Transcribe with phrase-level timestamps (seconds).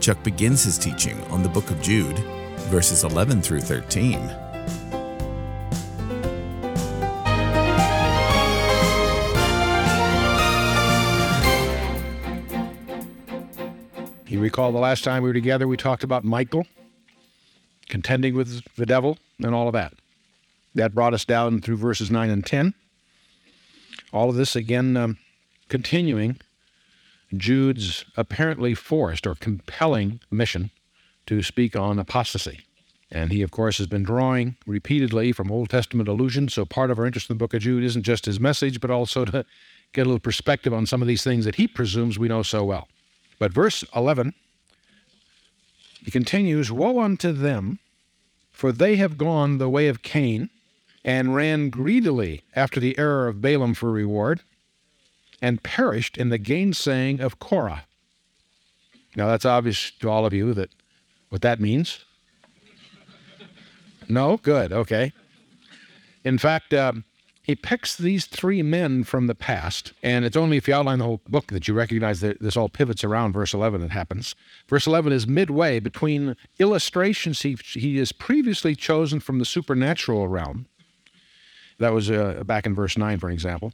[0.00, 2.18] Chuck begins his teaching on the book of Jude,
[2.70, 4.14] verses 11 through 13.
[14.26, 16.66] You recall the last time we were together, we talked about Michael
[17.88, 19.92] contending with the devil and all of that.
[20.74, 22.72] That brought us down through verses 9 and 10.
[24.12, 25.18] All of this again um,
[25.68, 26.40] continuing
[27.36, 30.70] Jude's apparently forced or compelling mission
[31.26, 32.60] to speak on apostasy.
[33.12, 36.54] And he, of course, has been drawing repeatedly from Old Testament allusions.
[36.54, 38.90] So part of our interest in the book of Jude isn't just his message, but
[38.90, 39.44] also to
[39.92, 42.64] get a little perspective on some of these things that he presumes we know so
[42.64, 42.88] well.
[43.38, 44.34] But verse 11,
[46.04, 47.80] he continues Woe unto them,
[48.52, 50.50] for they have gone the way of Cain,
[51.04, 54.42] and ran greedily after the error of Balaam for reward,
[55.40, 57.84] and perished in the gainsaying of Korah.
[59.16, 60.70] Now, that's obvious to all of you that
[61.30, 62.04] what that means.
[64.08, 64.36] No?
[64.38, 64.72] Good.
[64.72, 65.12] Okay.
[66.24, 67.04] In fact, um,
[67.42, 71.04] he picks these three men from the past, and it's only if you outline the
[71.04, 74.34] whole book that you recognize that this all pivots around verse 11 that happens.
[74.68, 80.66] Verse 11 is midway between illustrations he, he has previously chosen from the supernatural realm.
[81.78, 83.72] That was uh, back in verse 9, for example.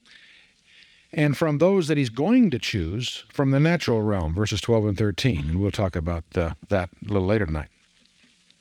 [1.16, 4.98] And from those that he's going to choose from the natural realm, verses 12 and
[4.98, 5.48] 13.
[5.48, 7.70] And we'll talk about uh, that a little later tonight.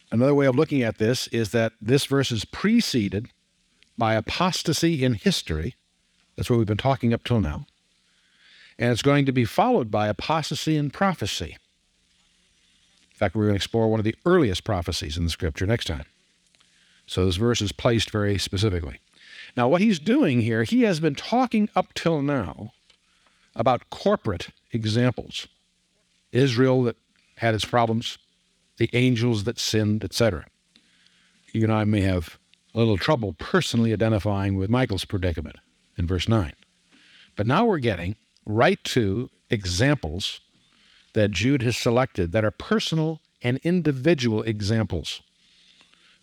[0.09, 3.27] Another way of looking at this is that this verse is preceded
[3.97, 5.75] by apostasy in history.
[6.37, 7.65] That's what we've been talking up till now.
[8.79, 11.57] And it's going to be followed by apostasy in prophecy.
[13.11, 15.85] In fact, we're going to explore one of the earliest prophecies in the scripture next
[15.85, 16.05] time.
[17.05, 18.99] So this verse is placed very specifically.
[19.55, 22.73] Now, what he's doing here, he has been talking up till now
[23.55, 25.47] about corporate examples
[26.31, 26.97] Israel that
[27.37, 28.17] had its problems,
[28.77, 30.45] the angels that sinned, etc.
[31.53, 32.37] You and I may have
[32.73, 35.55] a little trouble personally identifying with Michael's predicament
[35.97, 36.51] in verse 9.
[37.37, 40.41] But now we're getting right to examples
[41.13, 45.21] that Jude has selected that are personal and individual examples.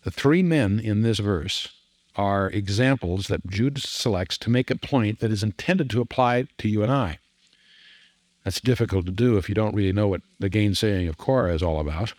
[0.03, 1.69] The three men in this verse
[2.15, 6.67] are examples that Jude selects to make a point that is intended to apply to
[6.67, 7.19] you and I.
[8.43, 11.63] That's difficult to do if you don't really know what the gainsaying of Korah is
[11.63, 12.13] all about.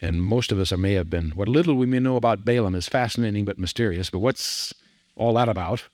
[0.00, 2.88] And most of us may have been, what little we may know about Balaam is
[2.88, 4.74] fascinating but mysterious, but what's
[5.16, 5.84] all that about?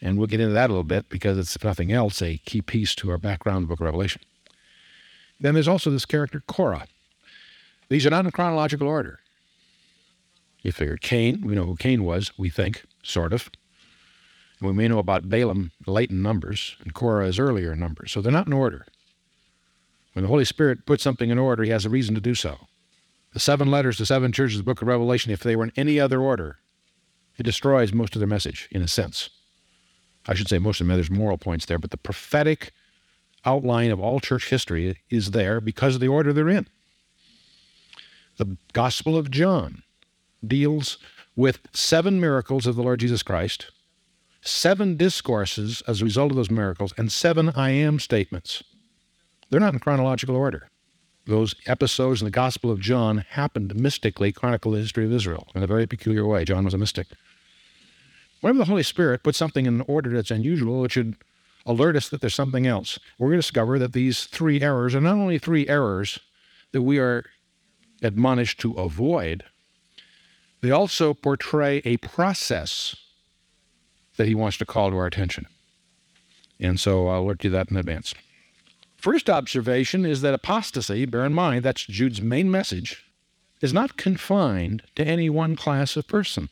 [0.00, 2.60] And we'll get into that a little bit because it's, if nothing else, a key
[2.60, 4.20] piece to our background book of Revelation.
[5.40, 6.86] Then there's also this character, Korah.
[7.88, 9.20] These are not in chronological order.
[10.62, 13.50] You figure Cain, we know who Cain was, we think, sort of.
[14.60, 18.12] And we may know about Balaam late in Numbers, and Korah is earlier in Numbers.
[18.12, 18.86] So they're not in order.
[20.12, 22.58] When the Holy Spirit puts something in order, he has a reason to do so.
[23.32, 25.72] The seven letters to seven churches of the book of Revelation, if they were in
[25.74, 26.58] any other order,
[27.38, 29.30] it destroys most of their message, in a sense.
[30.26, 32.72] I should say most of them, there's moral points there, but the prophetic
[33.44, 36.68] outline of all church history is there because of the order they're in.
[38.36, 39.82] The Gospel of John
[40.46, 40.98] deals
[41.36, 43.70] with seven miracles of the Lord Jesus Christ,
[44.40, 48.62] seven discourses as a result of those miracles, and seven I am statements.
[49.50, 50.68] They're not in chronological order
[51.26, 55.62] those episodes in the Gospel of John happened mystically, chronicle the history of Israel in
[55.62, 56.44] a very peculiar way.
[56.44, 57.08] John was a mystic.
[58.40, 61.16] Whenever the Holy Spirit puts something in order that's unusual, it should
[61.64, 62.98] alert us that there's something else.
[63.18, 66.18] We're going to discover that these three errors are not only three errors
[66.72, 67.24] that we are
[68.02, 69.44] admonished to avoid,
[70.62, 72.96] they also portray a process
[74.16, 75.46] that he wants to call to our attention.
[76.58, 78.14] And so I'll alert you to that in advance.
[78.96, 83.04] First observation is that apostasy, bear in mind, that's Jude's main message,
[83.60, 86.48] is not confined to any one class of person.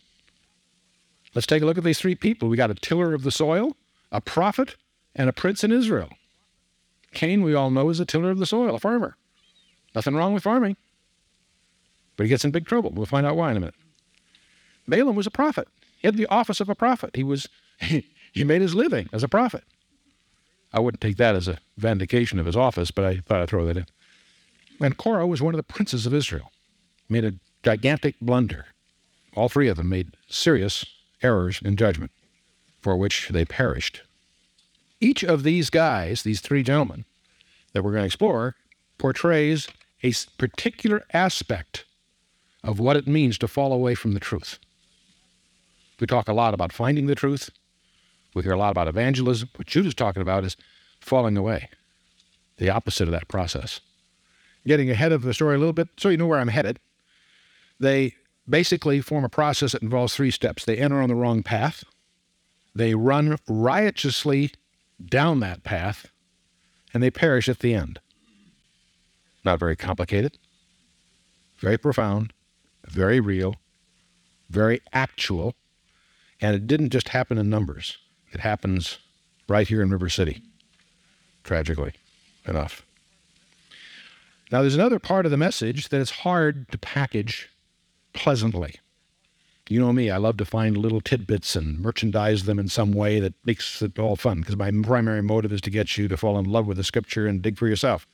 [1.32, 2.48] Let's take a look at these three people.
[2.48, 3.76] We got a tiller of the soil,
[4.10, 4.74] a prophet,
[5.14, 6.10] and a prince in Israel.
[7.12, 9.16] Cain, we all know, is a tiller of the soil, a farmer.
[9.94, 10.76] Nothing wrong with farming.
[12.16, 12.90] But he gets in big trouble.
[12.90, 13.74] We'll find out why in a minute.
[14.90, 15.69] Balaam was a prophet.
[15.98, 17.16] He had the office of a prophet.
[17.16, 17.48] He was
[17.78, 19.64] he made his living as a prophet.
[20.72, 23.64] I wouldn't take that as a vindication of his office, but I thought I'd throw
[23.66, 23.87] that in.
[24.81, 26.52] And Korah was one of the princes of Israel,
[27.08, 28.66] made a gigantic blunder.
[29.34, 30.84] All three of them made serious
[31.22, 32.12] errors in judgment,
[32.81, 34.02] for which they perished.
[35.00, 37.04] Each of these guys, these three gentlemen
[37.72, 38.54] that we're going to explore,
[38.98, 39.69] portrays
[40.02, 41.84] a particular aspect
[42.62, 44.58] of what it means to fall away from the truth.
[46.00, 47.50] We talk a lot about finding the truth.
[48.35, 49.50] We hear a lot about evangelism.
[49.56, 50.56] What Jude is talking about is
[51.00, 51.69] falling away,
[52.56, 53.81] the opposite of that process.
[54.67, 56.79] Getting ahead of the story a little bit, so you know where I'm headed.
[57.79, 58.14] They
[58.49, 60.64] basically form a process that involves three steps.
[60.64, 61.85] They enter on the wrong path,
[62.75, 64.52] they run riotously
[65.05, 66.11] down that path,
[66.94, 68.00] and they perish at the end.
[69.44, 70.38] Not very complicated,
[71.58, 72.32] very profound,
[72.87, 73.56] very real,
[74.50, 75.55] very actual,
[76.40, 77.98] and it didn't just happen in numbers.
[78.32, 78.98] It happens
[79.48, 80.42] right here in River City,
[81.44, 81.92] tragically
[82.46, 82.84] enough.
[84.50, 87.48] Now, there's another part of the message that is hard to package
[88.12, 88.76] pleasantly.
[89.69, 93.20] You know me, I love to find little tidbits and merchandise them in some way
[93.20, 96.37] that makes it all fun because my primary motive is to get you to fall
[96.40, 98.08] in love with the scripture and dig for yourself.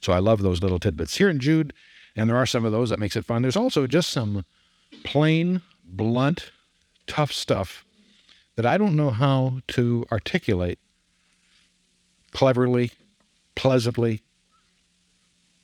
[0.00, 1.16] So I love those little tidbits.
[1.16, 1.72] Here in Jude,
[2.16, 4.44] and there are some of those that makes it fun, there's also just some
[5.04, 6.50] plain, blunt,
[7.06, 7.84] tough stuff
[8.56, 10.78] that I don't know how to articulate
[12.32, 12.90] cleverly,
[13.54, 14.22] pleasantly,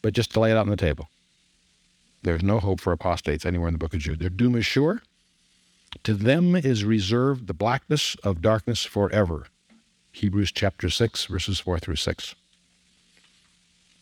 [0.03, 1.09] but just to lay it out on the table.
[2.23, 4.21] There's no hope for apostates anywhere in the book of Jude.
[4.21, 5.03] Their doom is sure.
[6.05, 9.47] To them is reserved the blackness of darkness forever.
[10.13, 12.35] Hebrews chapter 6, verses 4 through 6.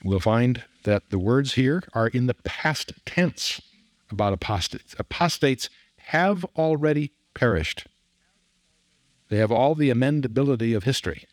[0.03, 3.61] We'll find that the words here are in the past tense
[4.11, 4.95] about apostates.
[4.99, 7.87] Apostates have already perished.
[9.29, 11.27] They have all the amendability of history.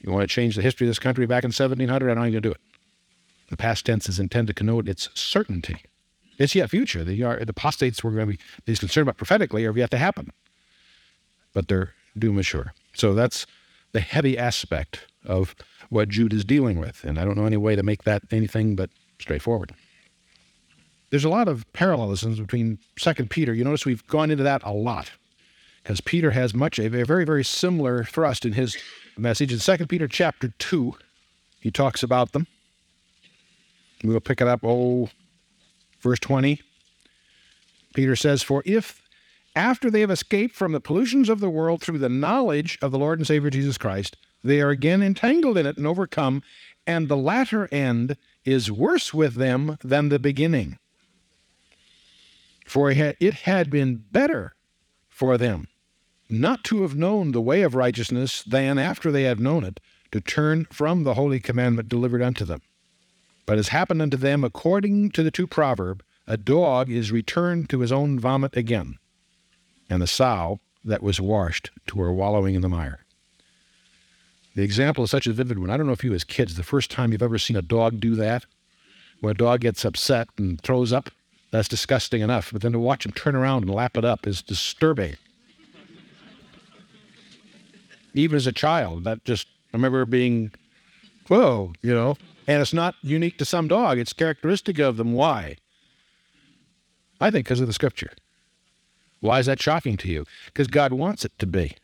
[0.00, 2.10] You want to change the history of this country back in 1700?
[2.10, 2.60] I don't even gonna do it.
[3.48, 5.82] The past tense is intended to connote its certainty.
[6.38, 7.04] It's yet future.
[7.04, 9.98] The, uh, the apostates we're going to be these concerned about prophetically are yet to
[9.98, 10.32] happen,
[11.52, 12.72] but their doom is sure.
[12.94, 13.46] So that's
[13.92, 15.54] the heavy aspect of
[15.90, 18.74] what Jude is dealing with, and I don't know any way to make that anything
[18.74, 18.88] but
[19.18, 19.74] straightforward.
[21.10, 23.52] There's a lot of parallelisms between Second Peter.
[23.52, 25.10] You notice we've gone into that a lot
[25.90, 28.76] because Peter has much a very very similar thrust in his
[29.18, 30.94] message in Second Peter chapter two.
[31.58, 32.46] He talks about them.
[34.04, 34.60] We'll pick it up.
[34.62, 35.10] Oh,
[36.00, 36.62] Verse 20,
[37.92, 39.02] Peter says, For if
[39.56, 42.98] after they have escaped from the pollutions of the world through the knowledge of the
[42.98, 46.44] Lord and Savior Jesus Christ, they are again entangled in it and overcome,
[46.86, 50.78] and the latter end is worse with them than the beginning.
[52.64, 54.54] For it had been better
[55.08, 55.66] for them
[56.30, 59.80] not to have known the way of righteousness than after they had known it,
[60.12, 62.62] to turn from the holy commandment delivered unto them.
[63.46, 67.80] But as happened unto them according to the true proverb, a dog is returned to
[67.80, 68.98] his own vomit again,
[69.88, 73.04] and the sow that was washed to her wallowing in the mire.
[74.54, 75.70] The example is such a vivid one.
[75.70, 78.00] I don't know if you as kids, the first time you've ever seen a dog
[78.00, 78.46] do that,
[79.20, 81.10] when a dog gets upset and throws up,
[81.50, 82.52] that's disgusting enough.
[82.52, 85.16] But then to watch him turn around and lap it up is disturbing.
[88.14, 90.52] Even as a child, that just, I remember being,
[91.28, 92.16] whoa, you know,
[92.46, 95.12] and it's not unique to some dog, it's characteristic of them.
[95.12, 95.56] Why?
[97.20, 98.12] I think because of the scripture.
[99.20, 100.24] Why is that shocking to you?
[100.46, 101.76] Because God wants it to be.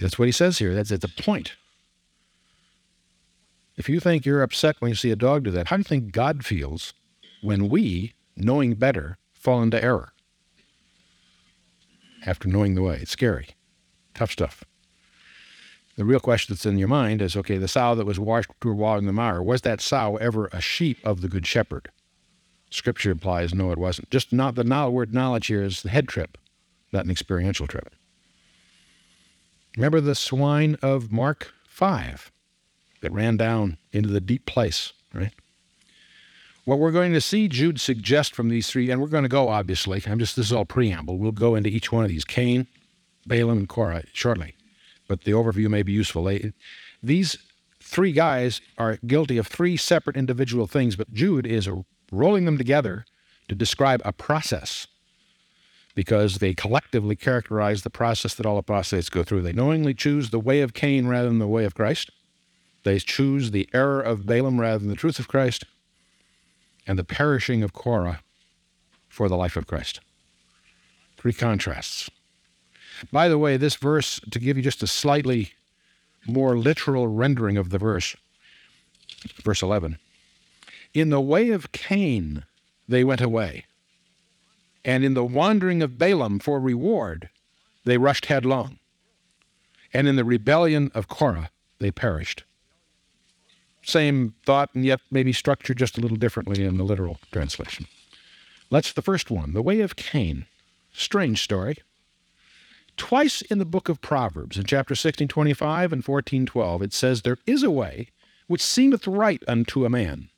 [0.00, 0.74] That's what he says here.
[0.74, 1.52] That's at the point.
[3.76, 5.84] If you think you're upset when you see a dog do that, how do you
[5.84, 6.92] think God feels
[7.42, 10.12] when we, knowing better, fall into error?
[12.24, 12.98] After knowing the way.
[13.02, 13.50] It's scary.
[14.14, 14.64] Tough stuff.
[15.96, 18.74] The real question that's in your mind is okay, the sow that was washed through
[18.74, 21.90] water in the mire, was that sow ever a sheep of the Good Shepherd?
[22.70, 24.10] Scripture implies no, it wasn't.
[24.10, 26.38] Just not the word knowledge here is the head trip,
[26.92, 27.90] not an experiential trip.
[29.76, 32.32] Remember the swine of Mark 5
[33.02, 35.32] that ran down into the deep place, right?
[36.64, 39.48] What we're going to see Jude suggest from these three, and we're going to go
[39.48, 41.18] obviously, I'm just, this is all preamble.
[41.18, 42.68] We'll go into each one of these Cain,
[43.26, 44.54] Balaam, and Korah shortly
[45.12, 46.24] but the overview may be useful.
[46.24, 46.54] They,
[47.02, 47.36] these
[47.80, 51.68] three guys are guilty of three separate individual things, but Jude is
[52.10, 53.04] rolling them together
[53.48, 54.86] to describe a process
[55.94, 59.42] because they collectively characterize the process that all apostates go through.
[59.42, 62.10] They knowingly choose the way of Cain rather than the way of Christ.
[62.82, 65.64] They choose the error of Balaam rather than the truth of Christ,
[66.86, 68.22] and the perishing of Korah
[69.10, 70.00] for the life of Christ.
[71.18, 72.08] Three contrasts.
[73.10, 75.52] By the way, this verse, to give you just a slightly
[76.26, 78.16] more literal rendering of the verse,
[79.42, 79.98] verse 11,
[80.94, 82.44] In the way of Cain,
[82.88, 83.64] they went away.
[84.84, 87.28] And in the wandering of Balaam for reward,
[87.84, 88.78] they rushed headlong.
[89.92, 92.44] And in the rebellion of Korah, they perished.
[93.84, 97.86] Same thought, and yet maybe structured just a little differently in the literal translation.
[98.70, 100.46] Let's the first one, the way of Cain.
[100.92, 101.76] Strange story.
[103.02, 107.64] Twice in the book of Proverbs, in chapter 1625 and 1412, it says, There is
[107.64, 108.06] a way
[108.46, 110.28] which seemeth right unto a man,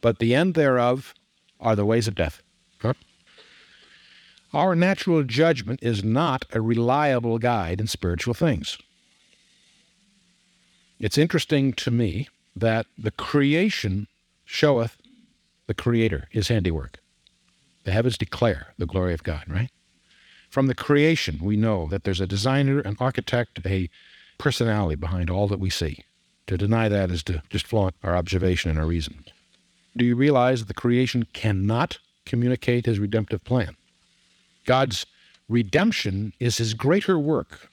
[0.00, 1.14] but the end thereof
[1.58, 2.40] are the ways of death.
[2.78, 2.94] Huh?
[4.52, 8.78] Our natural judgment is not a reliable guide in spiritual things.
[11.00, 14.06] It's interesting to me that the creation
[14.44, 14.96] showeth
[15.66, 17.00] the Creator, his handiwork.
[17.82, 19.70] The heavens declare the glory of God, right?
[20.54, 23.90] From the creation, we know that there's a designer, an architect, a
[24.38, 26.04] personality behind all that we see.
[26.46, 29.24] To deny that is to just flaunt our observation and our reason.
[29.96, 33.74] Do you realize that the creation cannot communicate his redemptive plan?
[34.64, 35.06] God's
[35.48, 37.68] redemption is his greater work.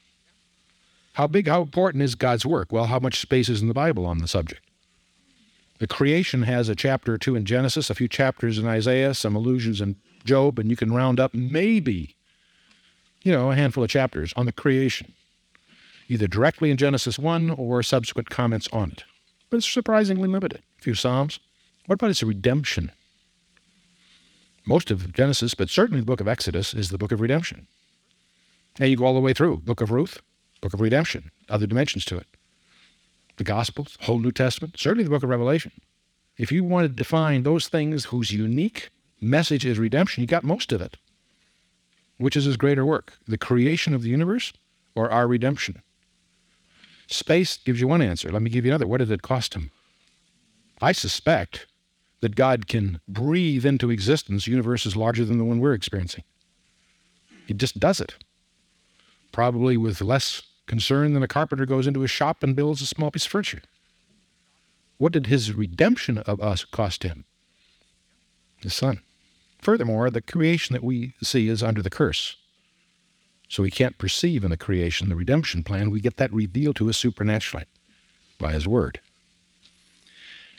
[1.14, 2.72] How big, how important is God's work?
[2.72, 4.64] Well, how much space is in the Bible on the subject?
[5.78, 9.36] The creation has a chapter or two in Genesis, a few chapters in Isaiah, some
[9.36, 12.16] allusions in Job, and you can round up maybe,
[13.24, 15.14] you know, a handful of chapters on the creation,
[16.08, 19.04] either directly in Genesis 1 or subsequent comments on it.
[19.50, 20.62] But it's surprisingly limited.
[20.80, 21.40] A few Psalms.
[21.86, 22.92] What about its redemption?
[24.66, 27.68] Most of Genesis, but certainly the book of Exodus, is the book of redemption.
[28.80, 29.58] And you go all the way through.
[29.58, 30.22] Book of Ruth,
[30.62, 32.28] book of redemption, other dimensions to it
[33.38, 35.72] the Gospels, whole New Testament, certainly the book of Revelation.
[36.38, 40.72] If you want to define those things whose unique message is redemption, you got most
[40.72, 40.98] of it.
[42.22, 44.54] Which is his greater work, the creation of the universe
[44.94, 45.82] or our redemption?
[47.08, 48.32] Space gives you one answer.
[48.32, 48.86] Let me give you another.
[48.86, 49.72] What did it cost him?
[50.80, 51.66] I suspect
[52.20, 56.24] that God can breathe into existence universes larger than the one we're experiencing.
[57.48, 58.14] He just does it.
[59.32, 63.10] Probably with less concern than a carpenter goes into his shop and builds a small
[63.10, 63.64] piece of furniture.
[65.00, 67.26] What did his redemption of us cost him?
[68.58, 69.02] His son.
[69.62, 72.36] Furthermore, the creation that we see is under the curse.
[73.48, 75.92] So we can't perceive in the creation the redemption plan.
[75.92, 77.66] We get that revealed to us supernaturally
[78.40, 79.00] by his word.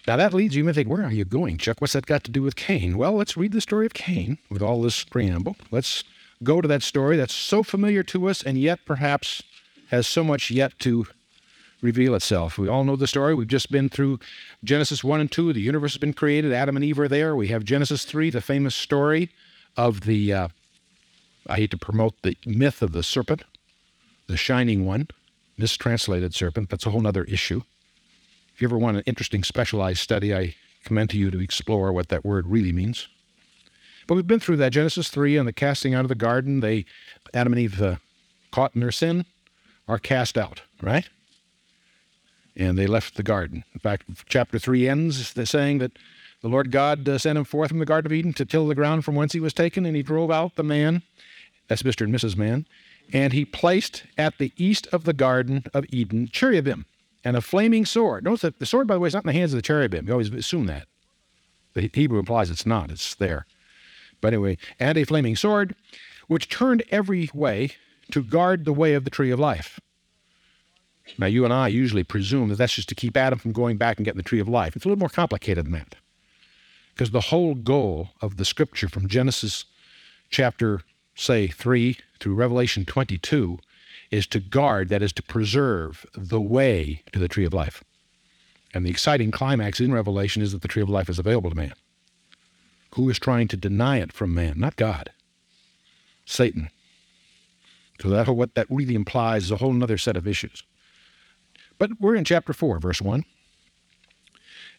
[0.06, 1.80] Now that leads you to think, where are you going, Chuck?
[1.80, 2.99] What's that got to do with Cain?
[2.99, 5.56] Well, let's read the story of Cain with all this preamble.
[5.71, 6.04] Let's
[6.42, 9.42] go to that story that's so familiar to us and yet perhaps
[9.90, 11.06] has so much yet to
[11.82, 12.56] reveal itself.
[12.56, 13.34] We all know the story.
[13.34, 14.20] We've just been through
[14.64, 15.52] Genesis 1 and 2.
[15.52, 16.52] The universe has been created.
[16.52, 17.36] Adam and Eve are there.
[17.36, 19.30] We have Genesis 3, the famous story
[19.76, 20.48] of the, uh,
[21.48, 23.44] I hate to promote the myth of the serpent,
[24.28, 25.08] the shining one,
[25.58, 26.70] mistranslated serpent.
[26.70, 27.62] That's a whole other issue.
[28.54, 32.08] If you ever want an interesting specialized study, I commend to you to explore what
[32.08, 33.08] that word really means.
[34.06, 36.60] But we've been through that Genesis 3 and the casting out of the garden.
[36.60, 36.84] They,
[37.34, 37.96] Adam and Eve, uh,
[38.50, 39.24] caught in their sin
[39.88, 41.08] are cast out, right?
[42.56, 43.64] And they left the garden.
[43.73, 45.92] In fact, chapter 3 ends saying that
[46.42, 48.75] the Lord God uh, sent him forth from the Garden of Eden to till the
[48.75, 51.02] ground from whence he was taken, and he drove out the man,
[51.68, 52.02] that's Mr.
[52.04, 52.37] and Mrs.
[52.37, 52.66] Man,
[53.12, 56.85] and he placed at the east of the Garden of Eden cherubim
[57.25, 58.25] and a flaming sword.
[58.25, 60.06] Notice that the sword, by the way, is not in the hands of the cherubim.
[60.06, 60.88] You always assume that.
[61.75, 63.47] The Hebrew implies it's not, it's there.
[64.21, 65.75] But anyway, and a flaming sword,
[66.26, 67.71] which turned every way
[68.11, 69.80] to guard the way of the tree of life.
[71.18, 73.97] Now, you and I usually presume that that's just to keep Adam from going back
[73.99, 74.76] and getting the tree of life.
[74.76, 75.97] It's a little more complicated than that.
[76.94, 79.64] Because the whole goal of the scripture from Genesis
[80.30, 80.82] chapter,
[81.14, 83.59] say, 3 through Revelation 22
[84.11, 87.82] is to guard, that is, to preserve the way to the tree of life.
[88.75, 91.56] And the exciting climax in Revelation is that the tree of life is available to
[91.56, 91.75] man.
[92.94, 94.59] Who is trying to deny it from man?
[94.59, 95.11] Not God.
[96.25, 96.71] Satan.
[98.00, 100.62] So that what that really implies is a whole other set of issues.
[101.82, 103.24] But we're in chapter 4, verse 1.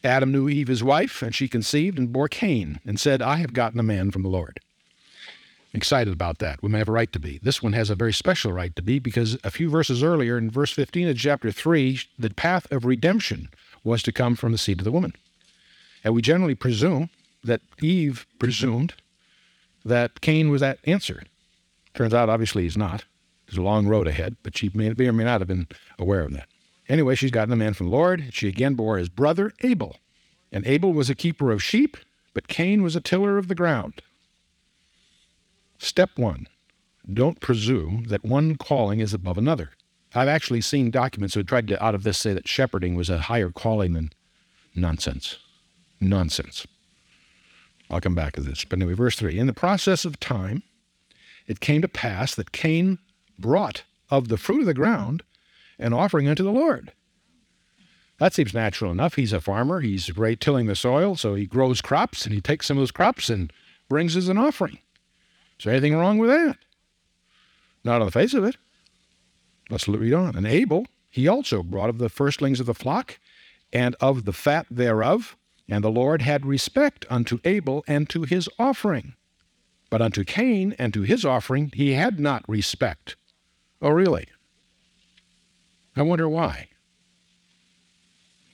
[0.06, 3.52] Adam knew Eve his wife, and she conceived and bore Cain, and said, I have
[3.52, 4.62] gotten a man from the Lord.
[5.74, 6.64] Excited about that.
[6.64, 7.42] We may have a right to be.
[7.44, 10.50] This one has a very special right to be because a few verses earlier, in
[10.50, 13.50] verse 15 of chapter 3, the path of redemption
[13.84, 15.12] was to come from the seed of the woman.
[16.06, 17.10] And we generally presume
[17.44, 18.94] that Eve presumed
[19.84, 21.24] that Cain was that answer.
[21.96, 23.04] Turns out, obviously, he's not.
[23.48, 25.68] There's a long road ahead, but she may or may not have been
[26.00, 26.48] aware of that.
[26.94, 28.26] Anyway, she's gotten a man from the Lord.
[28.32, 29.98] She again bore his brother Abel.
[30.52, 31.98] And Abel was a keeper of sheep,
[32.36, 34.04] but Cain was a tiller of the ground.
[35.80, 36.48] Step one
[37.12, 39.72] don't presume that one calling is above another.
[40.14, 43.22] I've actually seen documents who tried to, out of this, say that shepherding was a
[43.22, 44.12] higher calling than
[44.76, 45.40] nonsense.
[46.00, 46.68] Nonsense.
[47.90, 48.66] I'll come back to this.
[48.66, 50.62] But anyway, verse 3 In the process of time,
[51.48, 53.00] it came to pass that Cain
[53.40, 53.82] brought
[54.12, 55.24] of the fruit of the ground
[55.80, 56.92] an offering unto the Lord.
[58.20, 59.16] That seems natural enough.
[59.16, 59.82] He's a farmer.
[59.82, 62.92] He's right tilling the soil, so he grows crops and he takes some of those
[62.92, 63.52] crops and
[63.90, 64.80] brings as an offering.
[65.60, 66.58] Is there anything wrong with that?
[67.84, 68.58] Not on the face of it.
[69.70, 70.36] Let's read on.
[70.36, 73.20] And Abel, he also brought of the firstlings of the flock
[73.72, 75.36] and of the fat thereof.
[75.70, 79.16] And the Lord had respect unto Abel and to his offering.
[79.90, 83.16] But unto Cain and to his offering he had not respect.
[83.82, 84.28] Oh, really?
[85.96, 86.70] I wonder why.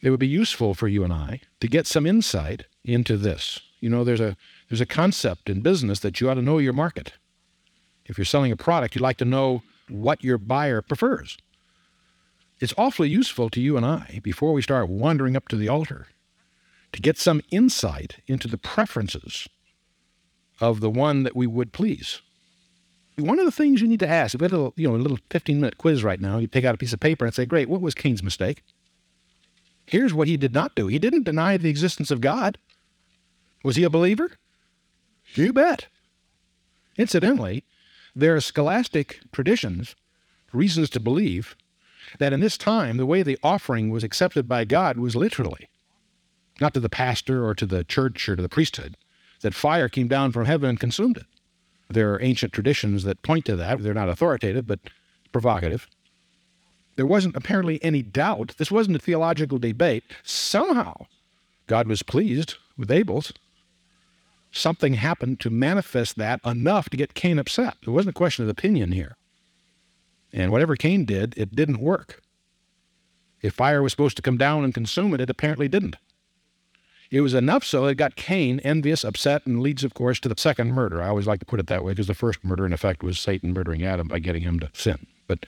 [0.02, 3.60] It would be useful for you and I to get some insight into this.
[3.80, 4.36] You know, there's a
[4.70, 7.14] there's a concept in business that you ought to know your market.
[8.06, 11.38] If you're selling a product, you'd like to know what your buyer prefers.
[12.60, 16.08] It's awfully useful to you and I, before we start wandering up to the altar,
[16.92, 19.48] to get some insight into the preferences
[20.60, 22.22] of the one that we would please.
[23.20, 24.96] One of the things you need to ask, if we had a little, you know,
[24.96, 27.34] a little 15 minute quiz right now, you take out a piece of paper and
[27.34, 28.64] say, Great, what was Cain's mistake?
[29.86, 30.88] Here's what he did not do.
[30.88, 32.58] He didn't deny the existence of God.
[33.64, 34.32] Was he a believer?
[35.34, 35.88] You bet.
[36.98, 37.64] Incidentally,
[38.16, 39.96] there are scholastic traditions,
[40.54, 41.56] reasons to believe,
[42.18, 45.70] that in this time the way the offering was accepted by God was literally,
[46.60, 48.98] not to the pastor or to the church or to the priesthood,
[49.42, 51.26] that fire came down from heaven and consumed it.
[51.90, 53.82] There are ancient traditions that point to that.
[53.82, 54.80] They're not authoritative, but
[55.32, 55.88] provocative.
[56.96, 58.56] There wasn't apparently any doubt.
[58.58, 60.04] This wasn't a theological debate.
[60.24, 61.08] Somehow,
[61.68, 63.34] God was pleased with Abel's
[64.52, 67.76] something happened to manifest that enough to get Cain upset.
[67.82, 69.16] It wasn't a question of opinion here.
[70.34, 72.22] And whatever Cain did, it didn't work.
[73.42, 75.96] If fire was supposed to come down and consume it, it apparently didn't.
[77.12, 80.36] It was enough so it got Cain envious, upset, and leads, of course, to the
[80.38, 81.02] second murder.
[81.02, 83.20] I always like to put it that way because the first murder, in effect, was
[83.20, 85.08] Satan murdering Adam by getting him to sin.
[85.28, 85.46] But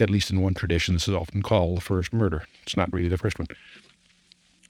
[0.00, 2.44] at least in one tradition, this is often called the first murder.
[2.64, 3.46] It's not really the first one.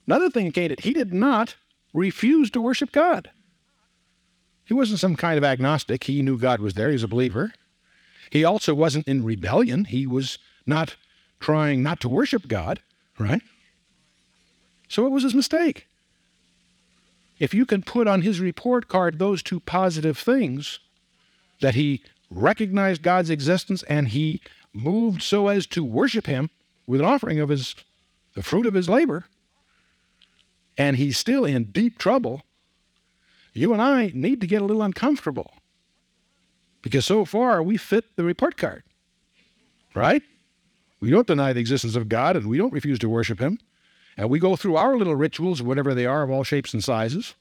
[0.06, 1.56] Another thing Cain did, he did not
[1.94, 3.30] refuse to worship God.
[4.64, 6.04] He wasn't some kind of agnostic.
[6.04, 6.88] He knew God was there.
[6.88, 7.52] He was a believer.
[8.30, 9.86] He also wasn't in rebellion.
[9.86, 10.96] He was not
[11.40, 12.80] trying not to worship God,
[13.18, 13.42] right?
[14.88, 15.88] So what was his mistake?
[17.40, 20.78] If you can put on his report card those two positive things,
[21.60, 24.40] that he recognized God's existence and he
[24.72, 26.50] moved so as to worship him
[26.86, 27.74] with an offering of his
[28.34, 29.24] the fruit of his labor,
[30.78, 32.42] and he's still in deep trouble,
[33.52, 35.52] you and I need to get a little uncomfortable
[36.80, 38.84] because so far we fit the report card,
[39.94, 40.22] right?
[41.00, 43.58] We don't deny the existence of God and we don't refuse to worship Him.
[44.20, 47.34] And we go through our little rituals, whatever they are, of all shapes and sizes.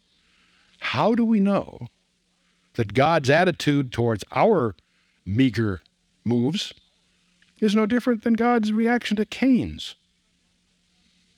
[0.80, 1.88] How do we know
[2.76, 4.78] that God's attitude towards our
[5.26, 5.82] meager
[6.24, 6.74] moves
[7.60, 9.96] is no different than God's reaction to Cain's?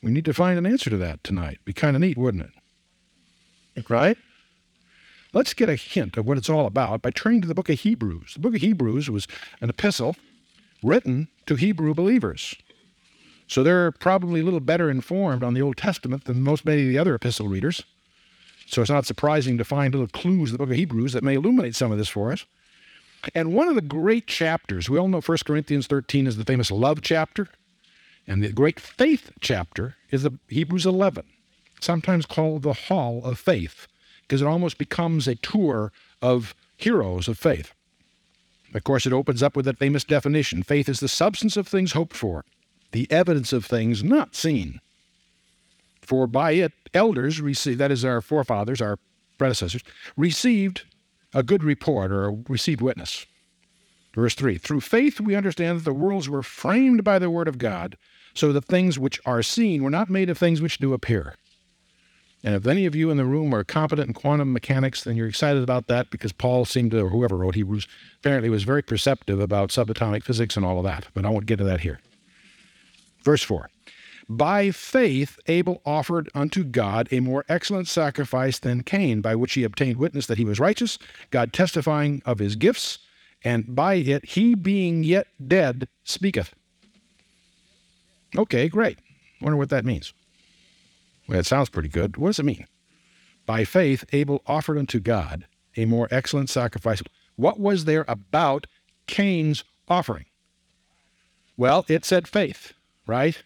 [0.04, 1.58] We need to find an answer to that tonight.
[1.66, 2.52] Be kind of neat, wouldn't
[3.76, 3.90] it?
[3.90, 4.20] Right?
[5.34, 7.80] Let's get a hint of what it's all about by turning to the book of
[7.80, 8.36] Hebrews.
[8.36, 9.28] The book of Hebrews was
[9.60, 10.16] an epistle
[10.84, 12.56] written to Hebrew believers.
[13.52, 16.88] So they're probably a little better informed on the Old Testament than most many of
[16.88, 17.84] the other epistle readers.
[18.66, 21.34] So it's not surprising to find little clues in the book of Hebrews that may
[21.34, 22.46] illuminate some of this for us.
[23.36, 26.72] And one of the great chapters, we all know 1 Corinthians 13 is the famous
[26.72, 27.50] love chapter,
[28.26, 31.26] and the great faith chapter is the Hebrews 11,
[31.82, 33.86] sometimes called the Hall of Faith
[34.22, 37.74] because it almost becomes a tour of heroes of faith.
[38.74, 41.92] Of course, it opens up with that famous definition faith is the substance of things
[41.92, 42.46] hoped for,
[42.92, 44.80] the evidence of things not seen.
[46.02, 49.00] For by it, elders received, that is, our forefathers, our
[49.38, 49.84] predecessors,
[50.18, 50.84] received
[51.34, 53.26] a good report or received witness.
[54.14, 57.58] Verse 3 Through faith we understand that the worlds were framed by the word of
[57.58, 57.98] God,
[58.34, 61.36] so that things which are seen were not made of things which do appear.
[62.44, 65.28] And if any of you in the room are competent in quantum mechanics, then you're
[65.28, 67.88] excited about that because Paul seemed to, or whoever wrote Hebrews,
[68.20, 71.08] apparently was very perceptive about subatomic physics and all of that.
[71.14, 72.00] But I won't get to that here.
[73.24, 73.70] Verse 4
[74.30, 79.64] By faith Abel offered unto God a more excellent sacrifice than Cain, by which he
[79.64, 80.98] obtained witness that he was righteous,
[81.30, 83.00] God testifying of his gifts,
[83.44, 86.54] and by it he being yet dead speaketh.
[88.38, 89.00] Okay, great.
[89.42, 90.14] Wonder what that means.
[91.28, 92.18] Well, it sounds pretty good.
[92.18, 92.68] What does it mean?
[93.46, 97.02] By faith, Abel offered unto God a more excellent sacrifice.
[97.36, 98.68] What was there about
[99.08, 100.26] Cain's offering?
[101.58, 102.74] Well, it said faith,
[103.12, 103.44] right?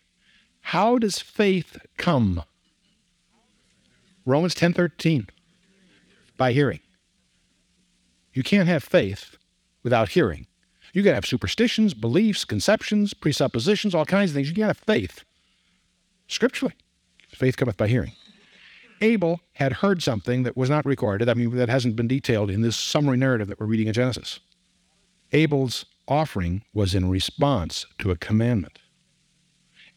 [0.61, 2.43] How does faith come?
[4.25, 5.27] Romans 10:13.
[6.37, 6.81] By hearing.
[8.33, 9.37] You can't have faith
[9.81, 10.45] without hearing.
[10.93, 14.49] You can have superstitions, beliefs, conceptions, presuppositions, all kinds of things.
[14.49, 15.23] You can't have faith.
[16.27, 16.75] Scripturally,
[17.29, 18.13] faith cometh by hearing.
[19.01, 22.61] Abel had heard something that was not recorded, I mean, that hasn't been detailed in
[22.61, 24.39] this summary narrative that we're reading in Genesis.
[25.31, 28.79] Abel's offering was in response to a commandment.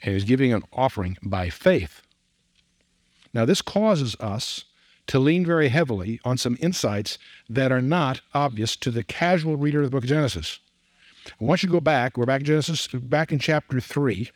[0.03, 2.03] And he was giving an offering by faith.
[3.35, 4.65] Now, this causes us
[5.09, 9.81] to lean very heavily on some insights that are not obvious to the casual reader
[9.81, 10.61] of the book of Genesis.
[11.41, 14.31] I want you to go back, we're back in Genesis, back in chapter 3,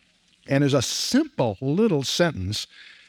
[0.48, 2.66] and there's a simple little sentence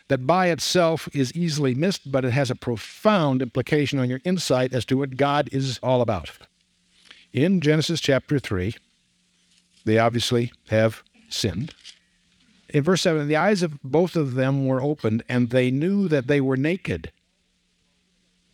[0.08, 4.74] that by itself is easily missed, but it has a profound implication on your insight
[4.74, 6.30] as to what God is all about.
[7.32, 8.76] In Genesis chapter 3,
[9.86, 11.74] they obviously have sinned.
[12.74, 16.26] In verse 7, the eyes of both of them were opened, and they knew that
[16.26, 17.12] they were naked.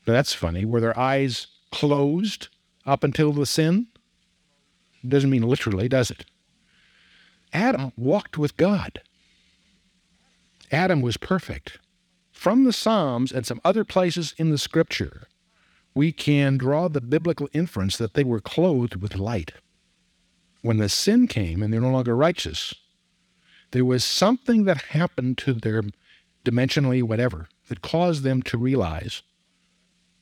[0.05, 0.65] Now that's funny.
[0.65, 2.49] Were their eyes closed
[2.85, 3.87] up until the sin?
[5.07, 6.25] Doesn't mean literally, does it?
[7.53, 9.01] Adam walked with God.
[10.69, 11.79] Adam was perfect.
[12.31, 15.27] From the Psalms and some other places in the scripture,
[15.95, 19.53] we can draw the biblical inference that they were clothed with light.
[20.61, 22.75] When the sin came and they're no longer righteous,
[23.71, 25.83] there was something that happened to their
[26.43, 29.21] dimensionally whatever that caused them to realize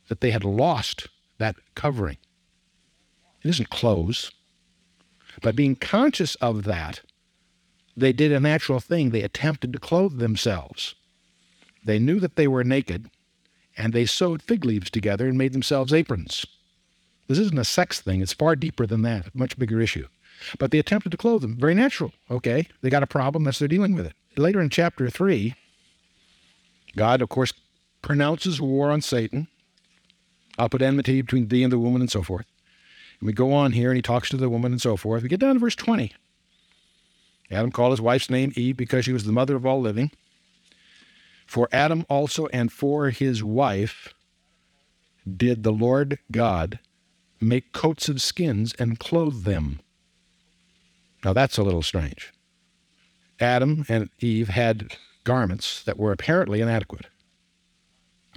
[0.10, 1.07] that they had lost
[1.38, 2.17] that covering.
[3.43, 4.31] It isn't clothes.
[5.41, 7.01] But being conscious of that,
[7.95, 9.10] they did a natural thing.
[9.10, 10.95] They attempted to clothe themselves.
[11.83, 13.10] They knew that they were naked,
[13.77, 16.45] and they sewed fig leaves together and made themselves aprons.
[17.27, 20.07] This isn't a sex thing, it's far deeper than that, a much bigger issue.
[20.60, 21.58] But they attempted to clothe them.
[21.58, 22.67] Very natural, okay?
[22.82, 24.13] They got a problem, that's they're dealing with it.
[24.38, 25.56] Later in chapter 3,
[26.95, 27.54] God, of course,
[28.02, 29.47] pronounces war on Satan.
[30.58, 32.45] I'll put enmity between thee and the woman and so forth.
[33.19, 35.23] And we go on here and he talks to the woman and so forth.
[35.23, 36.13] We get down to verse 20.
[37.50, 40.12] Adam called his wife's name Eve because she was the mother of all living.
[41.45, 44.13] For Adam also and for his wife
[45.26, 46.80] did the Lord God
[47.39, 49.80] make coats of skins and clothe them.
[51.28, 52.32] Now that's a little strange.
[53.42, 57.08] Adam and Eve had garments that were apparently inadequate.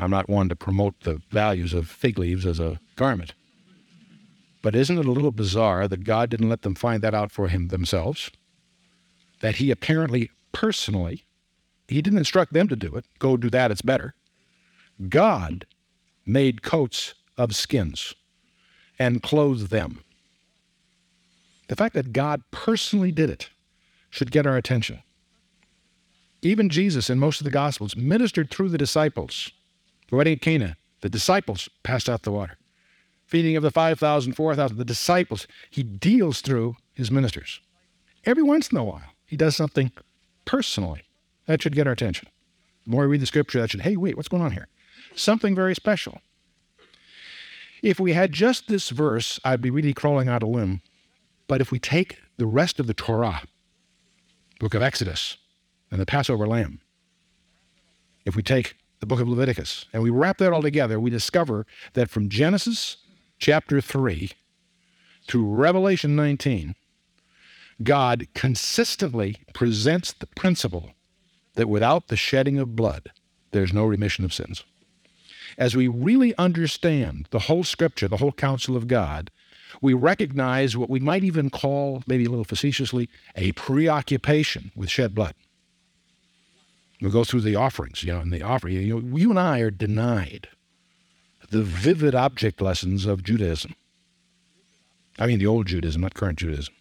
[0.00, 3.32] I'm not one to promote the values of fig leaves as a garment.
[4.60, 7.46] But isn't it a little bizarre that God didn't let them find that out for
[7.46, 8.28] him themselves?
[9.40, 11.24] That he apparently personally,
[11.86, 13.04] he didn't instruct them to do it.
[13.20, 14.14] Go do that, it's better.
[15.08, 15.64] God
[16.26, 18.16] made coats of skins
[18.98, 20.02] and clothed them.
[21.70, 23.50] The fact that God personally did it
[24.10, 25.04] should get our attention.
[26.42, 29.52] Even Jesus, in most of the Gospels, ministered through the disciples.
[30.08, 32.56] The wedding at Cana, the disciples passed out the water
[33.24, 35.46] feeding of the 5,000, 4,000, the disciples.
[35.70, 37.60] He deals through his ministers.
[38.24, 39.92] Every once in a while, he does something
[40.44, 41.04] personally.
[41.46, 42.28] That should get our attention.
[42.84, 44.66] The more we read the scripture, that should, hey, wait, what's going on here?
[45.14, 46.20] Something very special.
[47.80, 50.82] If we had just this verse, I'd be really crawling out a limb.
[51.50, 53.42] But if we take the rest of the Torah,
[54.60, 55.36] book of Exodus,
[55.90, 56.80] and the Passover lamb,
[58.24, 61.66] if we take the book of Leviticus, and we wrap that all together, we discover
[61.94, 62.98] that from Genesis
[63.40, 64.30] chapter 3
[65.26, 66.76] to Revelation 19,
[67.82, 70.90] God consistently presents the principle
[71.54, 73.10] that without the shedding of blood,
[73.50, 74.62] there's no remission of sins.
[75.58, 79.32] As we really understand the whole scripture, the whole counsel of God,
[79.80, 85.14] we recognize what we might even call, maybe a little facetiously, a preoccupation with shed
[85.14, 85.34] blood.
[87.00, 88.74] We go through the offerings, you know, and the offering.
[88.74, 90.48] You, know, you and I are denied
[91.50, 93.74] the vivid object lessons of Judaism.
[95.18, 96.74] I mean, the old Judaism, not current Judaism.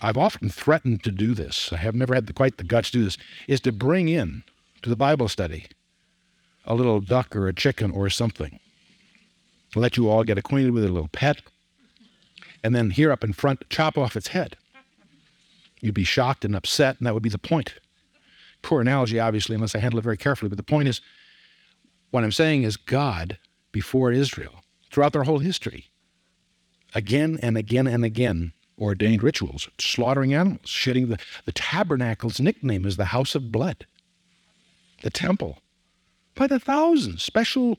[0.00, 1.72] I've often threatened to do this.
[1.72, 3.18] I have never had the, quite the guts to do this.
[3.46, 4.42] Is to bring in
[4.82, 5.66] to the Bible study
[6.66, 8.58] a little duck or a chicken or something.
[9.74, 11.42] Let you all get acquainted with it, a little pet,
[12.64, 14.56] and then here up in front, chop off its head.
[15.82, 17.74] You'd be shocked and upset, and that would be the point.
[18.62, 20.48] Poor analogy, obviously, unless I handle it very carefully.
[20.48, 21.02] But the point is,
[22.10, 23.38] what I'm saying is God
[23.70, 25.90] before Israel, throughout their whole history,
[26.94, 32.96] again and again and again ordained rituals, slaughtering animals, shitting the, the tabernacle's nickname is
[32.96, 33.86] the house of blood,
[35.02, 35.58] the temple,
[36.34, 37.78] by the thousands, special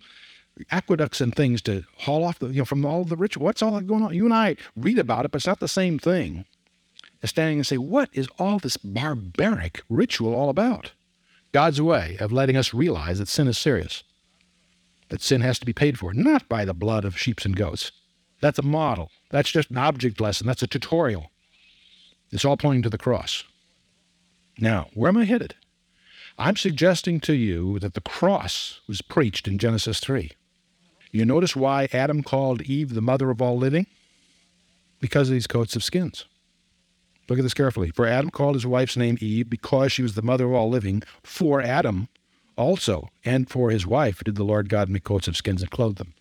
[0.72, 3.44] aqueducts and things to haul off the, you know, from all the ritual.
[3.44, 4.14] What's all that going on?
[4.14, 6.46] You and I read about it, but it's not the same thing
[7.22, 10.92] as standing and say, what is all this barbaric ritual all about?
[11.52, 14.04] God's way of letting us realize that sin is serious,
[15.10, 17.92] that sin has to be paid for, not by the blood of sheep and goats.
[18.42, 19.12] That's a model.
[19.32, 20.48] That's just an object lesson.
[20.48, 21.32] That's a tutorial.
[22.32, 23.44] It's all pointing to the cross.
[24.60, 25.56] Now, where am I headed?
[26.38, 30.32] I'm suggesting to you that the cross was preached in Genesis 3.
[31.16, 33.88] You notice why Adam called Eve the mother of all living?
[35.00, 36.26] Because of these coats of skins.
[37.30, 37.92] Look at this carefully.
[37.92, 41.04] For Adam called his wife's name Eve because she was the mother of all living.
[41.24, 42.10] For Adam
[42.58, 45.96] also, and for his wife, did the Lord God make coats of skins and clothe
[45.96, 46.16] them.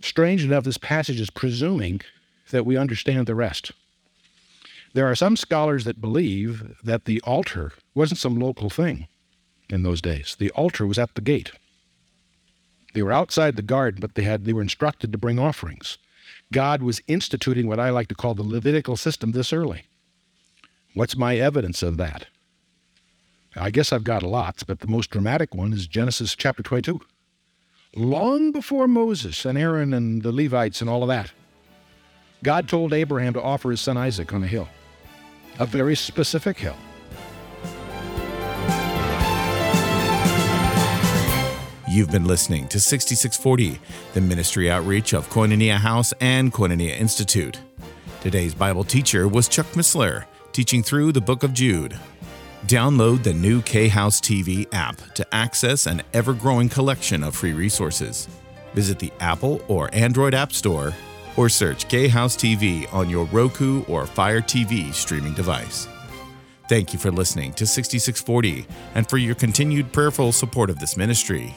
[0.00, 2.02] Strange enough, this passage is presuming
[2.52, 3.72] that we understand the rest.
[4.92, 9.08] There are some scholars that believe that the altar wasn't some local thing
[9.68, 10.36] in those days.
[10.38, 11.50] The altar was at the gate.
[12.94, 15.98] They were outside the garden, but they had they were instructed to bring offerings.
[16.52, 19.84] God was instituting what I like to call the Levitical system this early.
[20.94, 22.26] What's my evidence of that?
[23.54, 27.00] I guess I've got lots, but the most dramatic one is Genesis chapter 22.
[27.94, 31.32] Long before Moses and Aaron and the Levites and all of that,
[32.42, 34.68] God told Abraham to offer his son Isaac on a hill,
[35.58, 36.76] a very specific hill.
[41.98, 43.80] You've been listening to 6640,
[44.14, 47.58] the ministry outreach of Koinonia House and Koinonia Institute.
[48.20, 51.98] Today's Bible teacher was Chuck Missler, teaching through the book of Jude.
[52.68, 57.52] Download the new K House TV app to access an ever growing collection of free
[57.52, 58.28] resources.
[58.74, 60.94] Visit the Apple or Android App Store
[61.36, 65.88] or search K House TV on your Roku or Fire TV streaming device.
[66.68, 71.56] Thank you for listening to 6640 and for your continued prayerful support of this ministry.